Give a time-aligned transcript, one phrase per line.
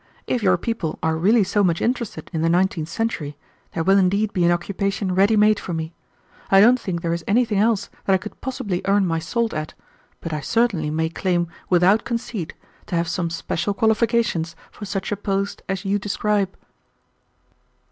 [0.25, 3.37] "If your people are really so much interested in the nineteenth century,
[3.73, 5.93] there will indeed be an occupation ready made for me.
[6.49, 9.75] I don't think there is anything else that I could possibly earn my salt at,
[10.19, 12.55] but I certainly may claim without conceit
[12.87, 16.57] to have some special qualifications for such a post as you describe."